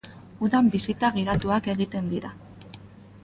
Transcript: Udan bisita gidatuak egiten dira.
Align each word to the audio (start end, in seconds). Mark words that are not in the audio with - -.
Udan 0.45 0.65
bisita 0.75 1.07
gidatuak 1.17 1.69
egiten 1.73 2.09
dira. 2.13 2.35